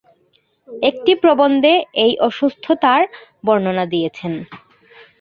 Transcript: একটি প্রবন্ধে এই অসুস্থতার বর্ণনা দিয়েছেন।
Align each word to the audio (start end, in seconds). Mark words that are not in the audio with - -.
একটি 0.69 1.11
প্রবন্ধে 1.23 1.73
এই 2.03 2.13
অসুস্থতার 2.27 3.01
বর্ণনা 3.45 3.85
দিয়েছেন। 3.85 4.33